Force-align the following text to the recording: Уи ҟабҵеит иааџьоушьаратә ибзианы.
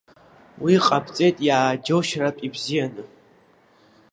Уи 0.63 0.73
ҟабҵеит 0.85 1.37
иааџьоушьаратә 1.47 2.43
ибзианы. 2.47 3.03